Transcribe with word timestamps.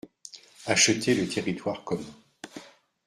Acheter 0.65 1.13
le 1.13 1.27
territoire 1.27 1.83
commun. 1.83 2.01